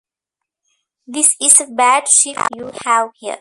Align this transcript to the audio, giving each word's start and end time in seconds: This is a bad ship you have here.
This 1.05 1.35
is 1.39 1.61
a 1.61 1.67
bad 1.67 2.07
ship 2.07 2.35
you 2.57 2.71
have 2.85 3.11
here. 3.19 3.29